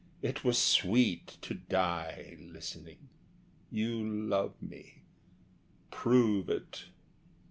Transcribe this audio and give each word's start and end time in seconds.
It 0.23 0.43
were 0.43 0.53
sweet 0.53 1.37
to 1.43 1.53
die 1.53 2.35
Listening! 2.39 3.09
You 3.69 4.03
love 4.03 4.59
me 4.59 5.03
prove 5.91 6.49
it. 6.49 6.85